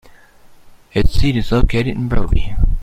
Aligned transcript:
Its 0.93 1.13
seat 1.13 1.35
is 1.37 1.51
located 1.51 1.89
in 1.95 2.07
Broby. 2.07 2.55